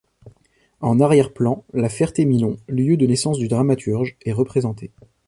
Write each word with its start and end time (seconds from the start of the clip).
En 0.79 0.99
arrière-plan, 0.99 1.63
La 1.75 1.87
Ferté-Milon, 1.87 2.57
lieu 2.67 2.97
de 2.97 3.05
naissance 3.05 3.37
du 3.37 3.47
dramaturge, 3.47 4.17
est 4.25 4.33
représentée. 4.33 4.89